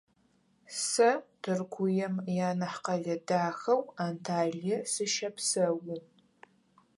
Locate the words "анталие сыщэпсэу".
4.05-5.77